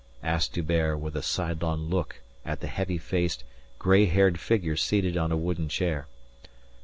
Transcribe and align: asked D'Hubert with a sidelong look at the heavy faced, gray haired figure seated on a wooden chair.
asked 0.23 0.53
D'Hubert 0.53 0.97
with 0.99 1.15
a 1.15 1.21
sidelong 1.21 1.87
look 1.87 2.21
at 2.43 2.59
the 2.59 2.65
heavy 2.65 2.97
faced, 2.97 3.43
gray 3.77 4.07
haired 4.07 4.39
figure 4.39 4.75
seated 4.75 5.15
on 5.15 5.31
a 5.31 5.37
wooden 5.37 5.69
chair. 5.69 6.07